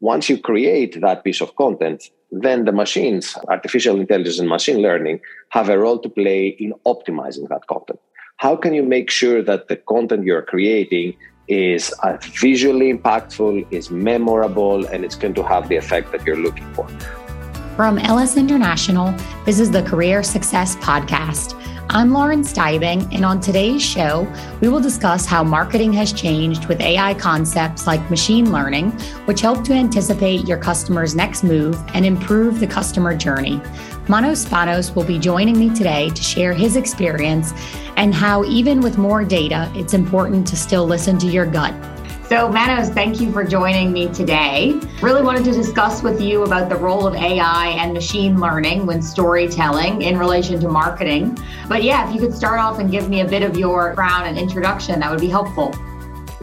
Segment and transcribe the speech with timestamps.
[0.00, 5.20] once you create that piece of content, then the machines, artificial intelligence and machine learning,
[5.50, 7.98] have a role to play in optimizing that content.
[8.38, 11.16] How can you make sure that the content you're creating
[11.48, 16.36] is uh, visually impactful, is memorable, and it's going to have the effect that you're
[16.36, 16.86] looking for?
[17.76, 21.54] From Ellis International, this is the Career Success Podcast.
[21.96, 26.78] I'm Lauren Steibing, and on today's show, we will discuss how marketing has changed with
[26.82, 28.90] AI concepts like machine learning,
[29.24, 33.62] which help to anticipate your customer's next move and improve the customer journey.
[34.08, 37.54] Manos Spanos will be joining me today to share his experience
[37.96, 41.72] and how, even with more data, it's important to still listen to your gut
[42.28, 44.80] so, Manos, thank you for joining me today.
[45.00, 49.00] Really wanted to discuss with you about the role of AI and machine learning when
[49.00, 51.38] storytelling in relation to marketing.
[51.68, 54.26] But yeah, if you could start off and give me a bit of your background
[54.26, 55.72] and introduction, that would be helpful.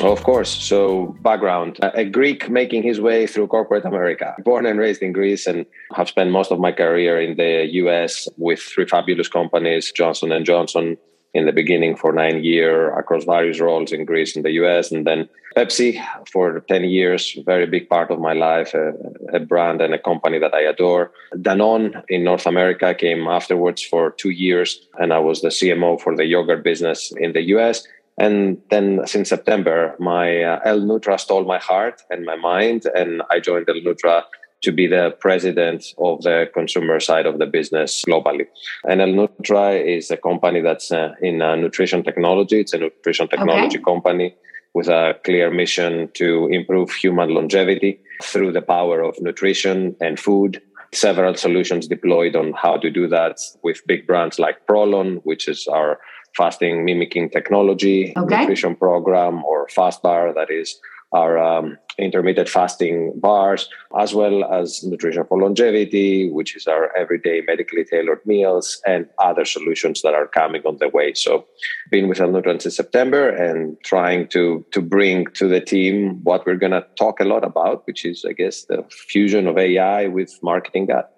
[0.00, 0.50] Oh, of course.
[0.50, 5.46] So, background a Greek making his way through corporate America, born and raised in Greece,
[5.46, 10.30] and have spent most of my career in the US with three fabulous companies Johnson
[10.30, 10.96] and Johnson,
[11.38, 15.06] in the beginning for nine years across various roles in Greece and the US, and
[15.06, 15.90] then Pepsi
[16.32, 18.92] for 10 years, very big part of my life, a,
[19.32, 21.10] a, brand and a company that I adore.
[21.34, 26.14] Danone in North America came afterwards for two years, and I was the CMO for
[26.14, 27.86] the yogurt business in the US.
[28.18, 33.40] And then since September, my uh, L-Nutra stole my heart and my mind, and I
[33.40, 34.24] joined L-Nutra
[34.62, 38.46] to be the president of the consumer side of the business globally.
[38.88, 42.60] And L-Nutra is a company that's uh, in uh, nutrition technology.
[42.60, 43.84] It's a nutrition technology okay.
[43.84, 44.34] company
[44.74, 50.60] with a clear mission to improve human longevity through the power of nutrition and food.
[50.92, 55.66] Several solutions deployed on how to do that with big brands like Prolon, which is
[55.68, 55.98] our
[56.36, 58.40] fasting mimicking technology okay.
[58.40, 60.78] nutrition program, or FastBar, that is
[61.12, 67.42] our um, intermittent fasting bars, as well as nutrition for longevity, which is our everyday
[67.46, 71.14] medically tailored meals, and other solutions that are coming on the way.
[71.14, 71.46] So,
[71.90, 76.56] been with Alnutrans since September and trying to to bring to the team what we're
[76.56, 80.38] going to talk a lot about, which is, I guess, the fusion of AI with
[80.42, 81.17] marketing gut.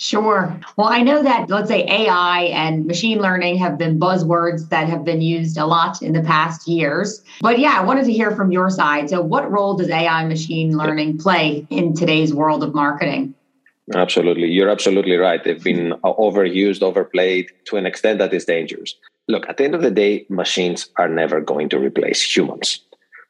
[0.00, 0.58] Sure.
[0.76, 5.04] Well, I know that, let's say, AI and machine learning have been buzzwords that have
[5.04, 7.20] been used a lot in the past years.
[7.40, 9.10] But yeah, I wanted to hear from your side.
[9.10, 13.34] So, what role does AI machine learning play in today's world of marketing?
[13.92, 14.46] Absolutely.
[14.46, 15.42] You're absolutely right.
[15.42, 18.94] They've been uh, overused, overplayed to an extent that is dangerous.
[19.26, 22.80] Look, at the end of the day, machines are never going to replace humans,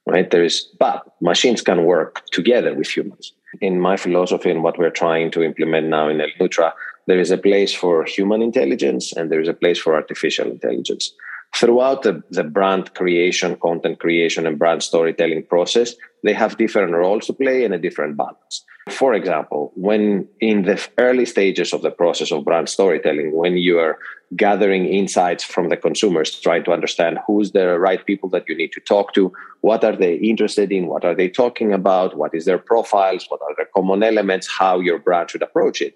[0.05, 0.31] right?
[0.31, 4.91] There is, but machines can work together with humans in my philosophy and what we're
[4.91, 6.73] trying to implement now in El Nutra,
[7.07, 11.13] there is a place for human intelligence and there is a place for artificial intelligence.
[11.57, 17.27] Throughout the, the brand creation, content creation, and brand storytelling process, they have different roles
[17.27, 18.65] to play and a different balance.
[18.91, 23.79] For example, when in the early stages of the process of brand storytelling, when you
[23.79, 23.99] are
[24.37, 28.73] gathering insights from the consumers, trying to understand who's the right people that you need
[28.73, 29.33] to talk to,
[29.63, 33.41] what are they interested in, what are they talking about, what is their profiles, what
[33.43, 35.95] are the common elements, how your brand should approach it.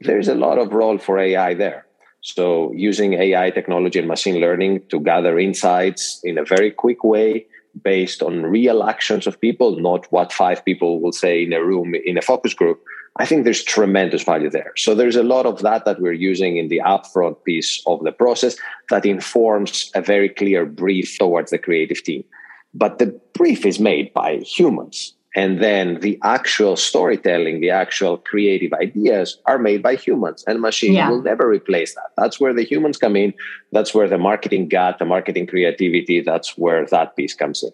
[0.00, 1.86] There's a lot of role for AI there.
[2.22, 7.46] So using AI technology and machine learning to gather insights in a very quick way
[7.82, 11.94] based on real actions of people, not what five people will say in a room
[11.94, 12.82] in a focus group,
[13.16, 14.72] I think there's tremendous value there.
[14.76, 18.12] So there's a lot of that that we're using in the upfront piece of the
[18.12, 18.56] process
[18.88, 22.24] that informs a very clear brief towards the creative team.
[22.72, 25.14] But the brief is made by humans.
[25.36, 30.96] And then the actual storytelling, the actual creative ideas are made by humans, and machines
[30.96, 31.08] yeah.
[31.08, 32.10] will never replace that.
[32.16, 33.32] That's where the humans come in.
[33.70, 37.70] That's where the marketing gut, the marketing creativity, that's where that piece comes in.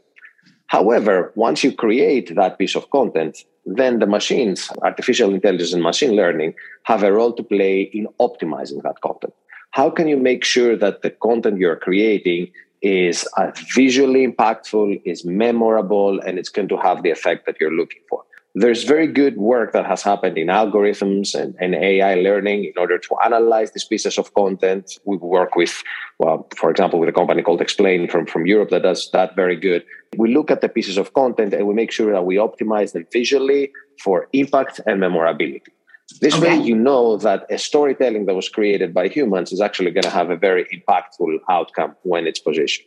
[0.66, 6.12] However, once you create that piece of content, then the machines, artificial intelligence and machine
[6.12, 9.32] learning, have a role to play in optimizing that content.
[9.70, 12.50] How can you make sure that the content you're creating
[12.82, 17.72] is uh, visually impactful, is memorable, and it's going to have the effect that you're
[17.72, 18.22] looking for?
[18.58, 22.96] There's very good work that has happened in algorithms and, and AI learning in order
[22.96, 24.98] to analyze these pieces of content.
[25.04, 25.82] We work with,
[26.18, 29.56] well, for example, with a company called Explain from, from Europe that does that very
[29.56, 29.84] good.
[30.16, 33.06] We look at the pieces of content and we make sure that we optimize them
[33.12, 33.72] visually
[34.02, 35.72] for impact and memorability.
[36.20, 36.58] This okay.
[36.58, 40.10] way, you know that a storytelling that was created by humans is actually going to
[40.10, 42.86] have a very impactful outcome when it's positioned.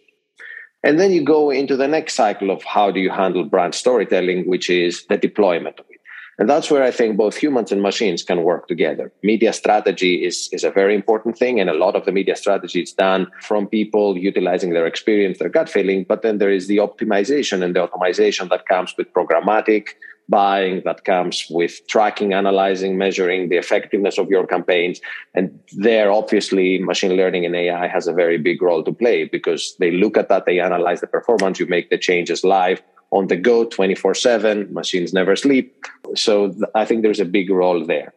[0.83, 4.48] And then you go into the next cycle of how do you handle brand storytelling,
[4.48, 6.00] which is the deployment of it.
[6.39, 9.12] And that's where I think both humans and machines can work together.
[9.24, 11.60] Media strategy is, is a very important thing.
[11.60, 15.50] And a lot of the media strategy is done from people utilizing their experience, their
[15.50, 16.06] gut feeling.
[16.07, 19.89] But then there is the optimization and the automation that comes with programmatic,
[20.30, 25.02] buying, that comes with tracking, analyzing, measuring the effectiveness of your campaigns.
[25.34, 29.76] And there, obviously, machine learning and AI has a very big role to play because
[29.80, 32.81] they look at that, they analyze the performance, you make the changes live
[33.12, 35.86] on the go 24 7 machines never sleep
[36.16, 38.14] so i think there's a big role there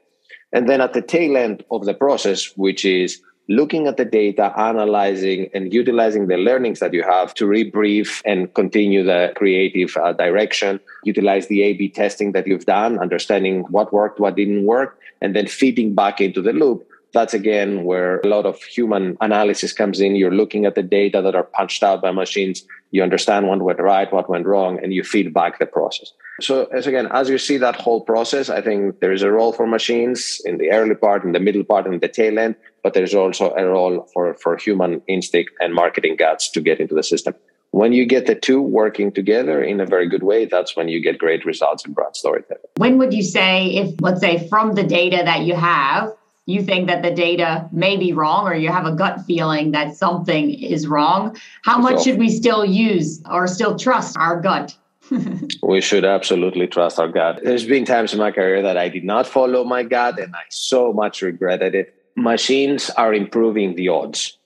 [0.52, 4.52] and then at the tail end of the process which is looking at the data
[4.56, 10.12] analyzing and utilizing the learnings that you have to rebrief and continue the creative uh,
[10.12, 14.98] direction utilize the a b testing that you've done understanding what worked what didn't work
[15.20, 19.72] and then feeding back into the loop that's again where a lot of human analysis
[19.72, 20.16] comes in.
[20.16, 22.64] You're looking at the data that are punched out by machines.
[22.92, 26.12] You understand what went right, what went wrong, and you feed back the process.
[26.40, 29.52] So, as again, as you see that whole process, I think there is a role
[29.52, 32.92] for machines in the early part, in the middle part, and the tail end, but
[32.92, 37.02] there's also a role for, for human instinct and marketing guts to get into the
[37.02, 37.34] system.
[37.70, 41.00] When you get the two working together in a very good way, that's when you
[41.00, 42.62] get great results in brand storytelling.
[42.76, 46.12] When would you say, if, let's say, from the data that you have,
[46.46, 49.96] you think that the data may be wrong or you have a gut feeling that
[49.96, 54.76] something is wrong, how much should we still use or still trust our gut?
[55.62, 57.40] we should absolutely trust our gut.
[57.44, 60.42] There's been times in my career that I did not follow my gut and I
[60.48, 61.94] so much regretted it.
[62.16, 64.36] Machines are improving the odds,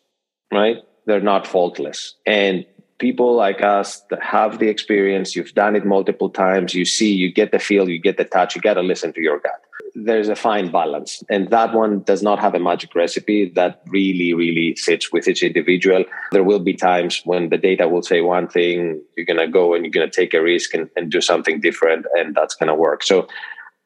[0.53, 0.79] right?
[1.07, 2.15] They're not faultless.
[2.27, 2.67] And
[2.99, 7.33] people like us that have the experience, you've done it multiple times, you see, you
[7.33, 10.29] get the feel, you get the touch, you got to listen to your gut there's
[10.29, 11.23] a fine balance.
[11.31, 15.43] And that one does not have a magic recipe that really, really sits with each
[15.43, 16.05] individual.
[16.33, 19.75] There will be times when the data will say one thing, you're going to go
[19.75, 22.69] and you're going to take a risk and, and do something different, and that's going
[22.69, 23.03] to work.
[23.03, 23.27] So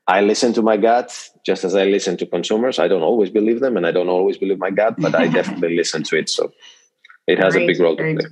[0.06, 1.16] I listen to my gut
[1.46, 2.78] just as I listen to consumers.
[2.78, 5.76] I don't always believe them and I don't always believe my gut, but I definitely
[5.76, 6.28] listen to it.
[6.28, 6.52] So
[7.28, 8.26] it has great, a big role to play.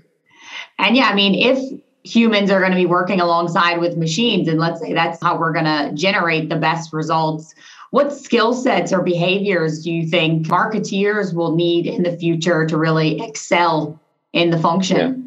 [0.78, 4.58] And yeah, I mean, if humans are going to be working alongside with machines and
[4.58, 7.54] let's say that's how we're going to generate the best results
[7.90, 12.78] what skill sets or behaviors do you think marketeers will need in the future to
[12.78, 14.00] really excel
[14.32, 15.24] in the function yeah.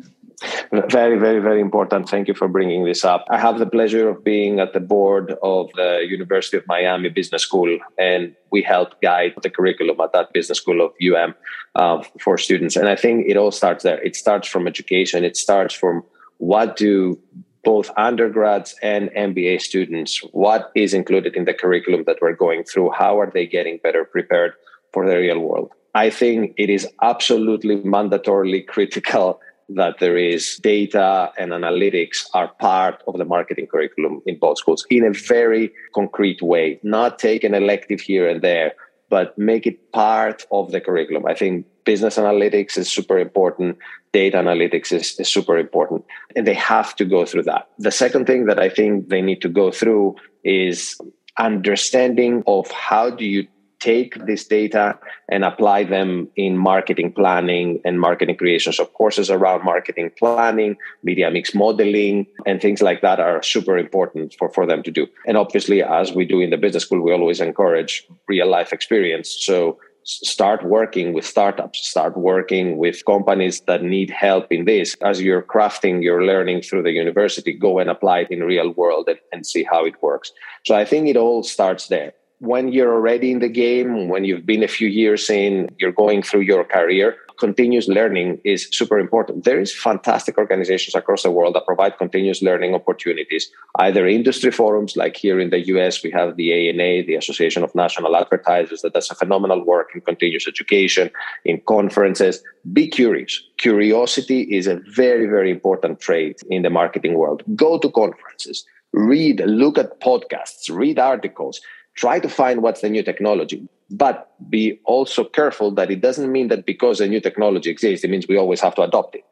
[0.90, 2.10] Very, very, very important.
[2.10, 3.26] Thank you for bringing this up.
[3.30, 7.44] I have the pleasure of being at the board of the University of Miami Business
[7.44, 11.36] School, and we help guide the curriculum at that business school of UM
[11.76, 12.76] uh, for students.
[12.76, 14.02] And I think it all starts there.
[14.02, 15.24] It starts from education.
[15.24, 16.04] It starts from
[16.42, 17.20] what do
[17.64, 22.90] both undergrads and MBA students, what is included in the curriculum that we're going through?
[22.90, 24.54] How are they getting better prepared
[24.92, 25.72] for the real world?
[25.94, 29.40] I think it is absolutely mandatorily critical
[29.70, 34.86] that there is data and analytics are part of the marketing curriculum in both schools
[34.90, 38.74] in a very concrete way, not take an elective here and there,
[39.10, 41.28] but make it part of the curriculum.
[41.28, 43.78] I think business analytics is super important
[44.14, 46.04] data analytics is, is super important
[46.36, 49.42] and they have to go through that the second thing that i think they need
[49.42, 51.00] to go through is
[51.38, 53.48] understanding of how do you
[53.82, 54.98] take this data
[55.28, 58.72] and apply them in marketing planning and marketing creation.
[58.72, 64.36] So courses around marketing planning, media mix modeling, and things like that are super important
[64.38, 65.08] for, for them to do.
[65.26, 69.36] And obviously, as we do in the business school, we always encourage real life experience.
[69.40, 74.96] So start working with startups start working with companies that need help in this.
[75.02, 79.08] As you're crafting your learning through the university go and apply it in real world
[79.08, 80.32] and, and see how it works.
[80.66, 82.14] So i think it all starts there.
[82.40, 86.24] When you're already in the game when you've been a few years in you're going
[86.24, 89.44] through your career continuous learning is super important.
[89.44, 94.96] There is fantastic organizations across the world that provide continuous learning opportunities, either industry forums
[94.96, 98.94] like here in the US, we have the ANA, the Association of National Advertisers, that
[98.94, 101.10] does a phenomenal work in continuous education,
[101.44, 102.44] in conferences.
[102.72, 103.34] Be curious.
[103.58, 107.42] Curiosity is a very, very important trait in the marketing world.
[107.56, 111.60] Go to conferences, read, look at podcasts, read articles,
[111.96, 116.48] try to find what's the new technology but be also careful that it doesn't mean
[116.48, 119.26] that because a new technology exists, it means we always have to adopt it.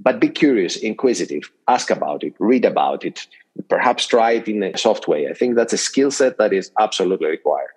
[0.00, 3.26] But be curious, inquisitive, ask about it, read about it,
[3.68, 5.28] perhaps try it in a soft way.
[5.28, 7.70] I think that's a skill set that is absolutely required.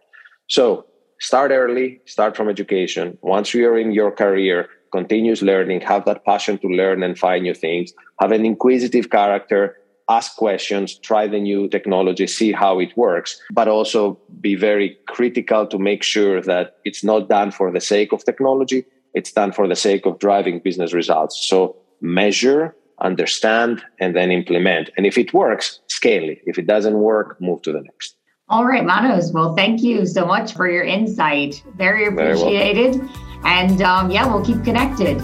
[0.47, 0.85] So
[1.19, 3.17] start early, start from education.
[3.21, 7.53] Once you're in your career, continuous learning, have that passion to learn and find new
[7.53, 9.77] things, have an inquisitive character,
[10.09, 15.65] ask questions, try the new technology, see how it works, but also be very critical
[15.67, 19.67] to make sure that it's not done for the sake of technology, it's done for
[19.67, 21.47] the sake of driving business results.
[21.47, 24.89] So measure, understand, and then implement.
[24.97, 26.39] And if it works, scale it.
[26.45, 28.17] If it doesn't work, move to the next.
[28.49, 29.31] All right, Manos.
[29.31, 31.63] Well, thank you so much for your insight.
[31.75, 32.95] Very appreciated.
[32.95, 33.09] Very
[33.45, 35.21] and um, yeah, we'll keep connected.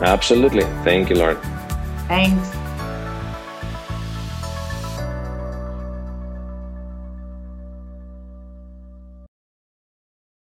[0.00, 0.64] Absolutely.
[0.84, 1.38] Thank you, Lauren.
[2.08, 2.61] Thanks.